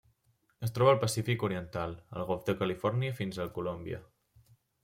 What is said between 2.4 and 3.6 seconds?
de Califòrnia fins a